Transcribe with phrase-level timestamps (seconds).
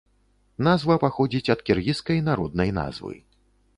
[0.67, 3.15] Назва паходзіць ад кіргізскай народнай назвы.